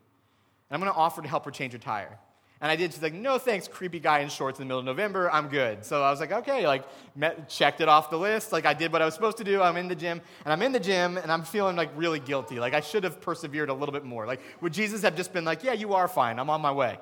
[0.69, 2.19] And I'm going to offer to help her change her tire.
[2.61, 2.93] And I did.
[2.93, 5.31] She's like, no thanks, creepy guy in shorts in the middle of November.
[5.31, 5.85] I'm good.
[5.85, 8.53] So I was like, okay, like, met, checked it off the list.
[8.53, 9.61] Like, I did what I was supposed to do.
[9.61, 10.21] I'm in the gym.
[10.45, 12.59] And I'm in the gym, and I'm feeling like really guilty.
[12.59, 14.27] Like, I should have persevered a little bit more.
[14.27, 16.39] Like, would Jesus have just been like, yeah, you are fine.
[16.39, 16.99] I'm on my way?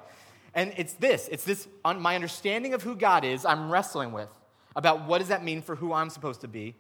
[0.55, 4.29] And it's this it's this, on my understanding of who God is, I'm wrestling with
[4.77, 6.75] about what does that mean for who I'm supposed to be.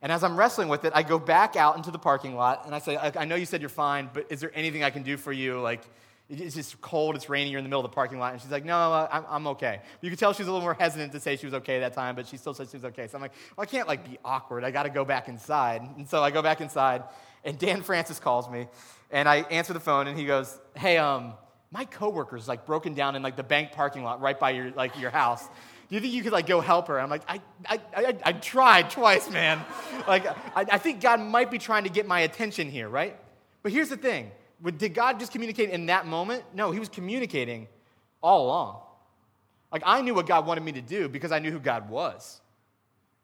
[0.00, 2.74] And as I'm wrestling with it, I go back out into the parking lot and
[2.74, 5.16] I say, I know you said you're fine, but is there anything I can do
[5.16, 5.60] for you?
[5.60, 5.82] Like,
[6.30, 8.32] it's just cold, it's raining, you're in the middle of the parking lot.
[8.32, 9.80] And she's like, No, I'm, I'm okay.
[10.02, 11.94] You could tell she was a little more hesitant to say she was okay that
[11.94, 13.08] time, but she still said she was okay.
[13.08, 14.62] So I'm like, Well, I can't like be awkward.
[14.62, 15.82] I got to go back inside.
[15.96, 17.04] And so I go back inside,
[17.44, 18.66] and Dan Francis calls me,
[19.10, 21.32] and I answer the phone, and he goes, Hey, um,
[21.70, 24.98] my coworker's like broken down in like the bank parking lot right by your like
[24.98, 25.46] your house.
[25.88, 27.00] Do you think you could like go help her?
[27.00, 29.64] I'm like, I, I, I, I tried twice, man.
[30.06, 33.16] like, I, I think God might be trying to get my attention here, right?
[33.62, 34.30] But here's the thing:
[34.76, 36.44] did God just communicate in that moment?
[36.54, 37.68] No, He was communicating
[38.22, 38.80] all along.
[39.72, 42.40] Like I knew what God wanted me to do because I knew who God was.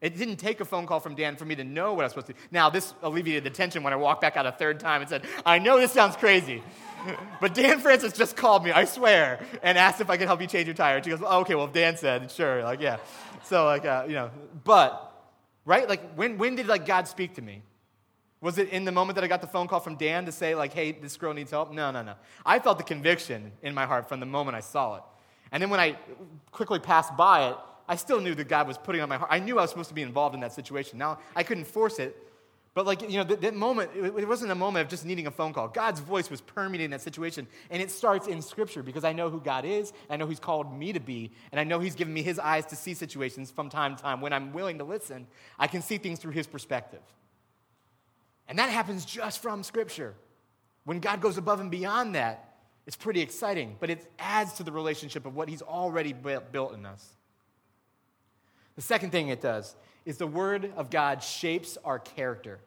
[0.01, 2.11] It didn't take a phone call from Dan for me to know what I was
[2.11, 2.39] supposed to do.
[2.51, 5.23] Now, this alleviated the tension when I walked back out a third time and said,
[5.45, 6.61] I know this sounds crazy,
[7.41, 10.47] but Dan Francis just called me, I swear, and asked if I could help you
[10.47, 11.01] change your tire.
[11.01, 12.97] She goes, oh, okay, well, if Dan said, sure, like, yeah.
[13.45, 14.31] So, like, uh, you know,
[14.63, 15.13] but,
[15.63, 15.87] right?
[15.87, 17.61] Like, when, when did, like, God speak to me?
[18.41, 20.55] Was it in the moment that I got the phone call from Dan to say,
[20.55, 21.71] like, hey, this girl needs help?
[21.71, 22.13] No, no, no.
[22.45, 25.03] I felt the conviction in my heart from the moment I saw it.
[25.51, 25.97] And then when I
[26.51, 27.55] quickly passed by it,
[27.87, 29.29] I still knew that God was putting on my heart.
[29.31, 30.97] I knew I was supposed to be involved in that situation.
[30.97, 32.17] Now, I couldn't force it,
[32.75, 35.27] but like, you know, that, that moment, it, it, wasn't a moment of just needing
[35.27, 35.69] a phone call.
[35.69, 37.47] God's voice was permeating that situation.
[37.69, 40.77] And it starts in Scripture because I know who God is, I know He's called
[40.77, 43.69] me to be, and I know He's given me His eyes to see situations from
[43.69, 44.19] time to time.
[44.19, 45.25] When I'm willing to listen,
[45.57, 46.99] I can see things through His perspective.
[48.49, 50.13] And that happens just from Scripture.
[50.83, 54.71] When God goes above and beyond that, it's pretty exciting, but it adds to the
[54.73, 57.15] relationship of what He's already built in us.
[58.75, 62.59] The second thing it does is the Word of God shapes our character.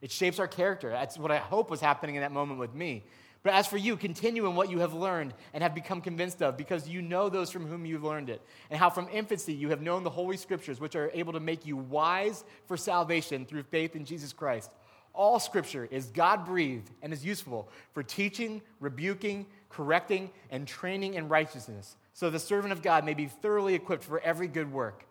[0.00, 0.90] It shapes our character.
[0.90, 3.04] That's what I hope was happening in that moment with me.
[3.42, 6.56] But as for you, continue in what you have learned and have become convinced of,
[6.56, 9.80] because you know those from whom you've learned it, and how from infancy you have
[9.80, 13.96] known the Holy Scriptures, which are able to make you wise for salvation through faith
[13.96, 14.70] in Jesus Christ.
[15.14, 21.28] All Scripture is God breathed and is useful for teaching, rebuking, correcting, and training in
[21.28, 25.06] righteousness, so the servant of God may be thoroughly equipped for every good work.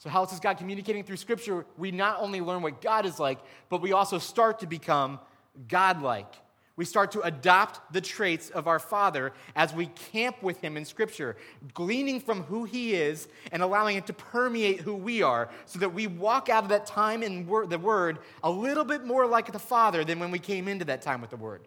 [0.00, 1.66] So, how is God communicating through Scripture?
[1.76, 5.20] We not only learn what God is like, but we also start to become
[5.68, 6.32] God-like.
[6.76, 10.86] We start to adopt the traits of our Father as we camp with Him in
[10.86, 11.36] Scripture,
[11.74, 15.92] gleaning from who He is and allowing it to permeate who we are, so that
[15.92, 19.58] we walk out of that time in the Word a little bit more like the
[19.58, 21.60] Father than when we came into that time with the Word.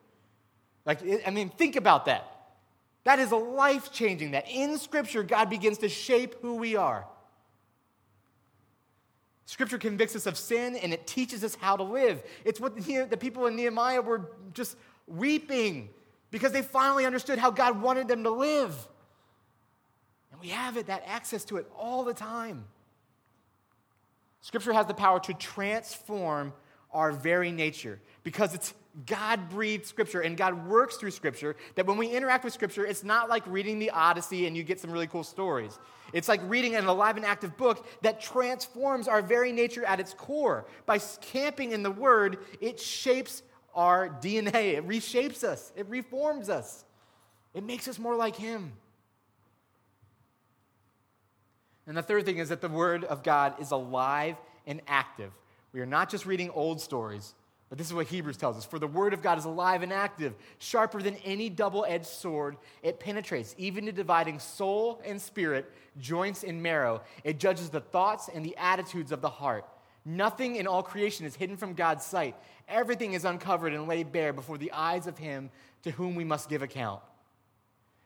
[0.87, 2.25] Like, I mean, think about that.
[3.03, 4.49] That is life changing that.
[4.49, 7.05] In Scripture, God begins to shape who we are.
[9.45, 12.23] Scripture convicts us of sin and it teaches us how to live.
[12.45, 14.77] It's what the people in Nehemiah were just
[15.07, 15.89] weeping
[16.31, 18.75] because they finally understood how God wanted them to live.
[20.31, 22.65] And we have it, that access to it all the time.
[24.41, 26.53] Scripture has the power to transform
[26.91, 28.73] our very nature because it's
[29.05, 31.55] God breathed Scripture and God works through Scripture.
[31.75, 34.79] That when we interact with Scripture, it's not like reading the Odyssey and you get
[34.79, 35.79] some really cool stories.
[36.13, 40.13] It's like reading an alive and active book that transforms our very nature at its
[40.13, 40.67] core.
[40.85, 43.41] By camping in the Word, it shapes
[43.73, 46.85] our DNA, it reshapes us, it reforms us,
[47.55, 48.73] it makes us more like Him.
[51.87, 54.35] And the third thing is that the Word of God is alive
[54.67, 55.31] and active.
[55.73, 57.33] We are not just reading old stories,
[57.73, 58.65] but this is what Hebrews tells us.
[58.65, 62.57] For the word of God is alive and active, sharper than any double edged sword.
[62.83, 67.01] It penetrates even to dividing soul and spirit, joints and marrow.
[67.23, 69.65] It judges the thoughts and the attitudes of the heart.
[70.05, 72.35] Nothing in all creation is hidden from God's sight.
[72.69, 75.49] Everything is uncovered and laid bare before the eyes of Him
[75.81, 77.01] to whom we must give account.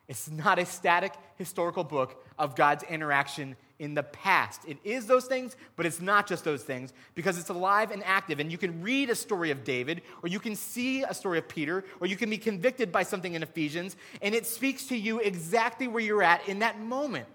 [0.08, 4.62] It's not a static historical book of God's interaction in the past.
[4.65, 8.39] It is those things, but it's not just those things because it's alive and active.
[8.39, 11.48] And you can read a story of David, or you can see a story of
[11.48, 15.20] Peter, or you can be convicted by something in Ephesians, and it speaks to you
[15.20, 17.28] exactly where you're at in that moment.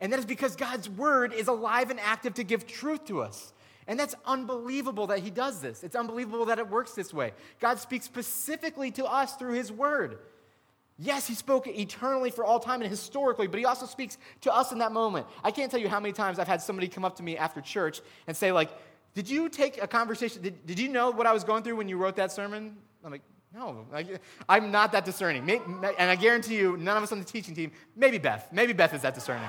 [0.00, 3.52] And that is because God's word is alive and active to give truth to us.
[3.86, 5.84] And that's unbelievable that He does this.
[5.84, 7.32] It's unbelievable that it works this way.
[7.60, 10.18] God speaks specifically to us through His word.
[10.98, 14.72] Yes, he spoke eternally for all time and historically, but he also speaks to us
[14.72, 15.26] in that moment.
[15.44, 17.60] I can't tell you how many times I've had somebody come up to me after
[17.60, 18.70] church and say, like,
[19.14, 20.42] did you take a conversation?
[20.42, 22.76] Did, did you know what I was going through when you wrote that sermon?
[23.04, 23.22] I'm like,
[23.54, 23.86] no,
[24.48, 25.48] I, am not that discerning.
[25.50, 28.92] and I guarantee you, none of us on the teaching team, maybe Beth, maybe Beth
[28.92, 29.48] is that discerning.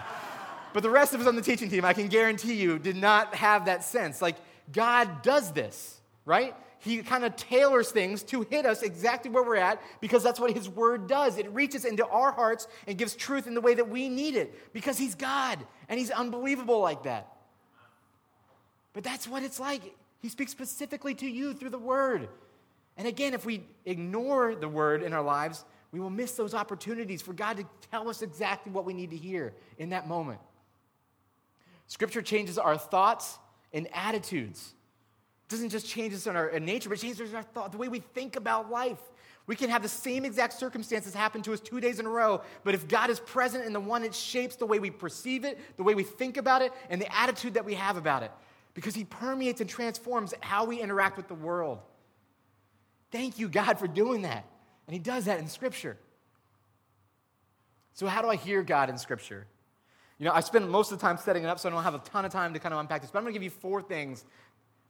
[0.74, 3.36] But the rest of us on the teaching team, I can guarantee you, did not
[3.36, 4.22] have that sense.
[4.22, 4.36] Like,
[4.72, 6.56] God does this, right?
[6.88, 10.52] He kind of tailors things to hit us exactly where we're at because that's what
[10.52, 11.38] his word does.
[11.38, 14.73] It reaches into our hearts and gives truth in the way that we need it
[14.73, 17.28] because he's God and he's unbelievable like that.
[18.93, 19.82] But that's what it's like.
[20.21, 22.30] He speaks specifically to you through the word.
[22.97, 27.21] And again, if we ignore the word in our lives, we will miss those opportunities
[27.21, 30.39] for God to tell us exactly what we need to hear in that moment.
[31.88, 33.38] Scripture changes our thoughts
[33.71, 34.73] and attitudes.
[35.50, 38.36] Doesn't just change us in our nature, but changes our thought, the way we think
[38.36, 39.00] about life.
[39.46, 42.42] We can have the same exact circumstances happen to us two days in a row,
[42.66, 45.58] but if God is present in the one, it shapes the way we perceive it,
[45.78, 48.32] the way we think about it, and the attitude that we have about it.
[48.74, 51.80] Because He permeates and transforms how we interact with the world.
[53.10, 54.46] Thank you, God, for doing that.
[54.86, 55.98] And He does that in Scripture.
[57.94, 59.48] So, how do I hear God in Scripture?
[60.20, 61.96] You know, I spend most of the time setting it up, so I don't have
[61.96, 63.50] a ton of time to kind of unpack this, but I'm going to give you
[63.50, 64.26] four things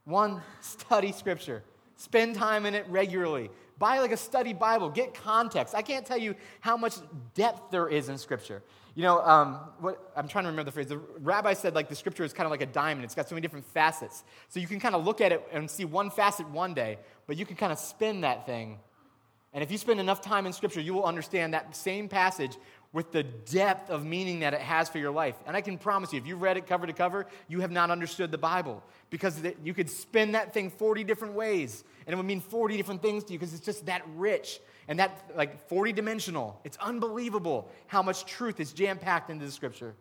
[0.07, 1.63] one, study scripture.
[1.97, 3.49] Spend time in it regularly.
[3.77, 4.89] Buy like a study Bible.
[4.89, 5.75] Get context.
[5.75, 6.95] I can't tell you how much
[7.35, 8.63] depth there is in scripture.
[8.95, 10.87] You know, um, what, I'm trying to remember the phrase.
[10.87, 13.03] The rabbi said like the scripture is kind of like a diamond.
[13.03, 14.23] It's got so many different facets.
[14.47, 17.35] So you can kind of look at it and see one facet one day, but
[17.37, 18.79] you can kind of spin that thing.
[19.53, 22.57] And if you spend enough time in scripture, you will understand that same passage
[22.93, 25.35] with the depth of meaning that it has for your life.
[25.45, 27.91] And I can promise you, if you've read it cover to cover, you have not
[27.91, 32.25] understood the Bible because you could spin that thing 40 different ways and it would
[32.25, 35.93] mean 40 different things to you because it's just that rich and that like 40
[35.93, 36.59] dimensional.
[36.63, 39.93] It's unbelievable how much truth is jam packed into the scripture.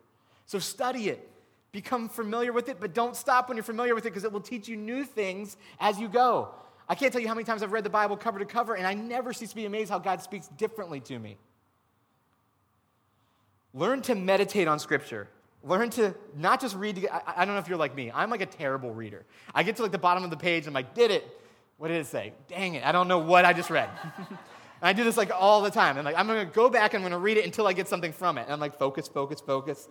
[0.46, 1.30] So study it.
[1.72, 4.40] Become familiar with it, but don't stop when you're familiar with it because it will
[4.40, 6.54] teach you new things as you go.
[6.88, 8.86] I can't tell you how many times I've read the Bible cover to cover, and
[8.86, 11.36] I never cease to be amazed how God speaks differently to me.
[13.76, 15.28] Learn to meditate on Scripture.
[15.62, 17.06] Learn to not just read.
[17.12, 18.10] I, I, don't know if you're like me.
[18.10, 19.24] I'm like a terrible reader.
[19.54, 20.66] I get to like the bottom of the page.
[20.66, 21.28] I'm like, did it?
[21.76, 22.32] What did it say?
[22.48, 22.86] Dang it!
[22.86, 23.88] I don't know what I just read.
[24.80, 25.96] And I do this like all the time.
[25.96, 28.12] I'm like, I'm to go back and I'm to read it until I get something
[28.12, 28.42] from it.
[28.42, 29.88] And I'm like, focus, focus, focus.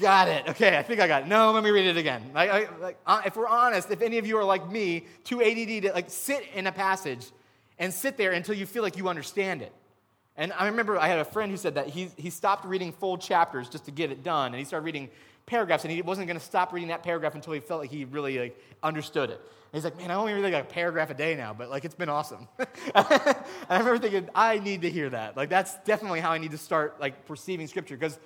[0.00, 0.48] Got it.
[0.50, 1.28] Okay, I think I got it.
[1.28, 2.30] No, let me read it again.
[2.32, 5.42] Like, I, like, uh, if we're honest, if any of you are like me, too
[5.42, 7.26] ADD to like sit in a passage
[7.78, 9.72] and sit there until you feel like you understand it.
[10.36, 13.18] And I remember I had a friend who said that he, he stopped reading full
[13.18, 15.10] chapters just to get it done, and he started reading
[15.44, 18.04] paragraphs, and he wasn't going to stop reading that paragraph until he felt like he
[18.04, 19.40] really like, understood it.
[19.40, 21.84] And he's like, man, I only read like a paragraph a day now, but like
[21.84, 22.48] it's been awesome.
[22.58, 25.36] and I remember thinking, I need to hear that.
[25.36, 28.18] Like that's definitely how I need to start like perceiving Scripture because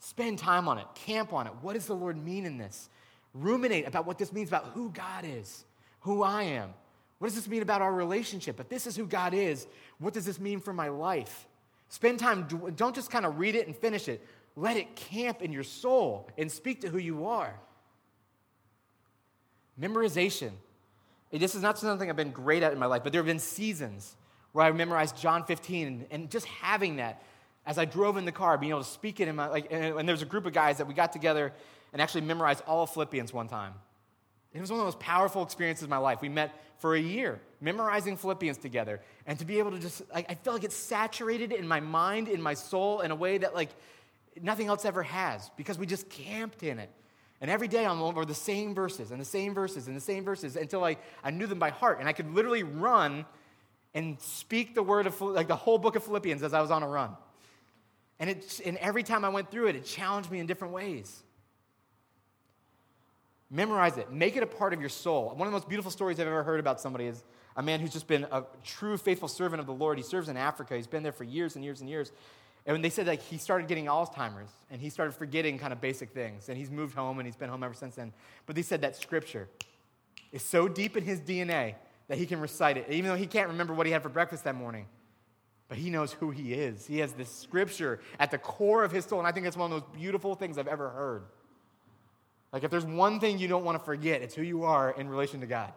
[0.00, 1.52] Spend time on it, camp on it.
[1.60, 2.88] What does the Lord mean in this?
[3.34, 5.64] Ruminate about what this means about who God is,
[6.00, 6.70] who I am.
[7.18, 8.60] What does this mean about our relationship?
[8.60, 9.66] If this is who God is,
[9.98, 11.46] what does this mean for my life?
[11.88, 14.24] Spend time, don't just kind of read it and finish it.
[14.56, 17.54] Let it camp in your soul and speak to who you are.
[19.80, 20.50] Memorization.
[21.30, 23.38] This is not something I've been great at in my life, but there have been
[23.38, 24.16] seasons
[24.52, 27.22] where I memorized John 15 and just having that
[27.66, 29.98] as I drove in the car, being able to speak it in my, like, and,
[29.98, 31.52] and there was a group of guys that we got together
[31.92, 33.74] and actually memorized all of Philippians one time.
[34.54, 36.20] It was one of the most powerful experiences of my life.
[36.22, 39.00] We met for a year, memorizing Philippians together.
[39.26, 42.28] And to be able to just, like, I felt like it saturated in my mind,
[42.28, 43.70] in my soul, in a way that, like,
[44.40, 46.90] nothing else ever has because we just camped in it.
[47.40, 50.24] And every day I'm over the same verses and the same verses and the same
[50.24, 52.00] verses until I, I knew them by heart.
[52.00, 53.26] And I could literally run
[53.94, 56.82] and speak the word of, like, the whole book of Philippians as I was on
[56.82, 57.10] a run.
[58.18, 61.22] And, it, and every time I went through it, it challenged me in different ways.
[63.50, 65.30] Memorize it, make it a part of your soul.
[65.30, 67.24] One of the most beautiful stories I've ever heard about somebody is
[67.56, 69.96] a man who's just been a true faithful servant of the Lord.
[69.96, 72.12] He serves in Africa, he's been there for years and years and years.
[72.66, 75.80] And when they said like he started getting Alzheimer's and he started forgetting kind of
[75.80, 78.12] basic things, and he's moved home and he's been home ever since then.
[78.44, 79.48] But they said that scripture
[80.30, 81.76] is so deep in his DNA
[82.08, 84.44] that he can recite it, even though he can't remember what he had for breakfast
[84.44, 84.86] that morning
[85.68, 86.86] but he knows who he is.
[86.86, 89.70] He has this scripture at the core of his soul, and I think it's one
[89.70, 91.24] of the most beautiful things I've ever heard.
[92.52, 95.08] Like, if there's one thing you don't want to forget, it's who you are in
[95.08, 95.72] relation to God.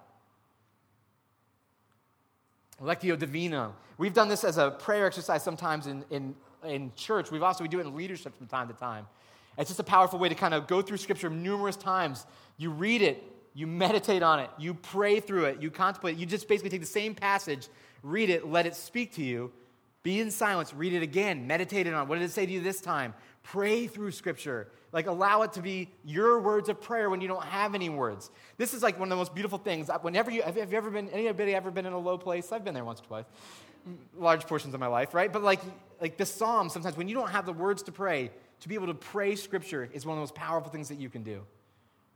[2.81, 3.73] Lectio Divina.
[3.97, 7.29] We've done this as a prayer exercise sometimes in, in, in church.
[7.29, 9.05] We've also, we do it in leadership from time to time.
[9.57, 12.25] It's just a powerful way to kind of go through Scripture numerous times.
[12.57, 16.15] You read it, you meditate on it, you pray through it, you contemplate.
[16.15, 16.19] it.
[16.19, 17.67] You just basically take the same passage,
[18.01, 19.51] read it, let it speak to you,
[20.03, 21.93] be in silence, read it again, meditate on.
[21.93, 22.07] it.
[22.07, 23.13] What did it say to you this time?
[23.43, 24.67] Pray through scripture.
[24.91, 28.29] Like allow it to be your words of prayer when you don't have any words.
[28.57, 29.89] This is like one of the most beautiful things.
[30.01, 32.51] Whenever you have you ever been anybody ever been in a low place?
[32.51, 33.25] I've been there once or twice.
[34.15, 35.31] Large portions of my life, right?
[35.31, 35.61] But like
[35.99, 38.87] like the Psalms, sometimes when you don't have the words to pray, to be able
[38.87, 41.41] to pray scripture is one of the most powerful things that you can do.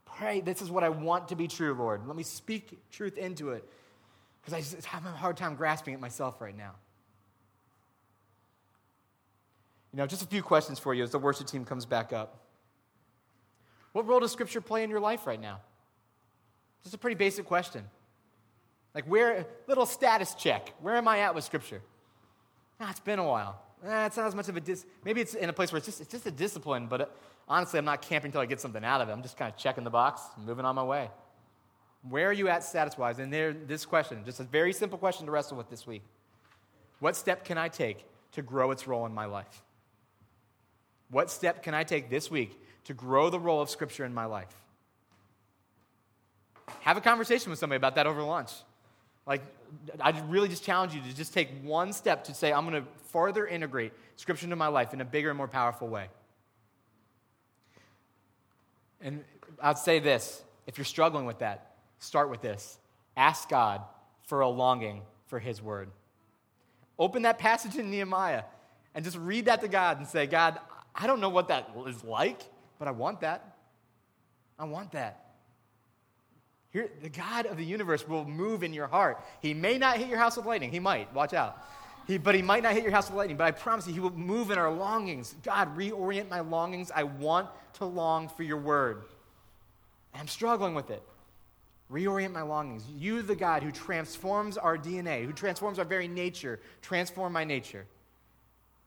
[0.06, 2.08] Pray, this is what I want to be true, Lord.
[2.08, 3.68] Let me speak truth into it.
[4.42, 6.76] Because I just have a hard time grasping it myself right now.
[9.96, 12.42] You know, just a few questions for you as the worship team comes back up.
[13.94, 15.62] What role does Scripture play in your life right now?
[16.84, 17.86] Just a pretty basic question.
[18.94, 20.74] Like, where, little status check.
[20.82, 21.82] Where am I at with Scripture?
[22.78, 23.62] Ah, it's been a while.
[23.86, 24.86] Eh, it's not as much of a dis.
[25.06, 27.12] Maybe it's in a place where it's just, it's just a discipline, but it, uh,
[27.48, 29.14] honestly, I'm not camping until I get something out of it.
[29.14, 31.10] I'm just kind of checking the box, moving on my way.
[32.10, 33.20] Where are you at status wise?
[33.20, 36.04] And there, this question, just a very simple question to wrestle with this week.
[37.00, 38.04] What step can I take
[38.34, 39.62] to grow its role in my life?
[41.10, 44.26] What step can I take this week to grow the role of Scripture in my
[44.26, 44.54] life?
[46.82, 48.52] Have a conversation with somebody about that over lunch.
[49.26, 49.42] Like,
[50.00, 52.90] I really just challenge you to just take one step to say, I'm going to
[53.12, 56.08] further integrate Scripture into my life in a bigger and more powerful way.
[59.02, 59.24] And
[59.62, 62.78] I'd say this if you're struggling with that, start with this
[63.18, 63.82] ask God
[64.24, 65.90] for a longing for His Word.
[66.98, 68.44] Open that passage in Nehemiah
[68.94, 70.60] and just read that to God and say, God,
[70.96, 72.42] I don't know what that is like,
[72.80, 73.58] but I want that.
[74.58, 75.26] I want that.
[76.72, 79.24] Here, the God of the universe will move in your heart.
[79.42, 80.72] He may not hit your house with lightning.
[80.72, 81.14] He might.
[81.14, 81.64] Watch out.
[82.08, 83.38] He, but he might not hit your house with lightning.
[83.38, 85.36] But I promise you, he will move in our longings.
[85.44, 86.92] God, reorient my longings.
[86.94, 89.04] I want to long for your word.
[90.14, 91.02] I'm struggling with it.
[91.92, 92.84] Reorient my longings.
[92.98, 97.86] You, the God who transforms our DNA, who transforms our very nature, transform my nature.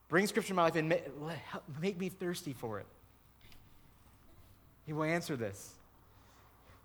[0.08, 0.94] Bring Scripture in my life and
[1.80, 2.86] make me thirsty for it.
[4.86, 5.74] He will answer this.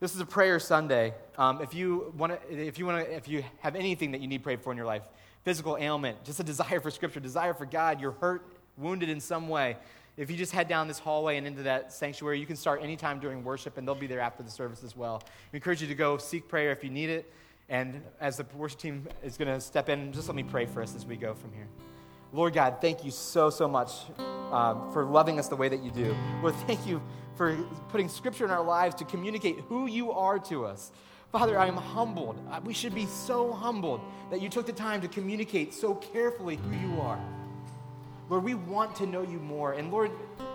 [0.02, 1.14] This is a prayer Sunday.
[1.38, 4.28] Um, if you want to, if you want to, if you have anything that you
[4.28, 5.04] need prayed for in your life,
[5.46, 8.46] physical ailment, just a desire for Scripture, desire for God, you're hurt,
[8.78, 9.78] wounded in some way.
[10.18, 13.20] If you just head down this hallway and into that sanctuary, you can start anytime
[13.20, 15.24] during worship, and they'll be there after the service as well.
[15.54, 17.32] We encourage you to go seek prayer if you need it.
[17.70, 20.84] And as the worship team is going to step in, just let me pray for
[20.84, 21.70] us as we go from here.
[22.34, 23.92] Lord God, thank you so, so much
[24.52, 26.16] um, for loving us the way that you do.
[26.42, 27.00] Lord, thank you
[27.36, 27.56] for
[27.90, 30.92] putting scripture in our lives to communicate who you are to us.
[31.32, 32.40] Father, I am humbled.
[32.64, 36.76] We should be so humbled that you took the time to communicate so carefully who
[36.76, 37.24] you are.
[38.30, 39.74] Lord, we want to know you more.
[39.74, 40.12] And Lord,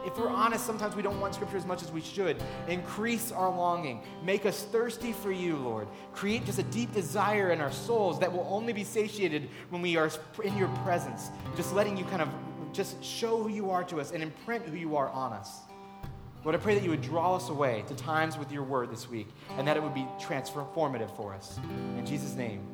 [0.08, 2.42] if we're honest, sometimes we don't want Scripture as much as we should.
[2.66, 4.02] Increase our longing.
[4.24, 5.86] Make us thirsty for you, Lord.
[6.14, 9.96] Create just a deep desire in our souls that will only be satiated when we
[9.96, 10.10] are
[10.42, 11.30] in your presence.
[11.56, 12.30] Just letting you kind of
[12.72, 15.58] just show who you are to us and imprint who you are on us.
[16.42, 19.10] Lord, I pray that you would draw us away to times with your word this
[19.10, 19.28] week
[19.58, 21.60] and that it would be transformative for us.
[21.98, 22.66] In Jesus' name,